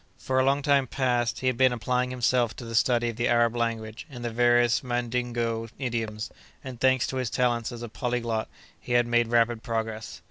[0.17, 3.27] For a long time past he had been applying himself to the study of the
[3.27, 6.31] Arab language and the various Mandingoe idioms,
[6.63, 8.47] and, thanks to his talents as a polyglot,
[8.79, 10.19] he had made rapid progress.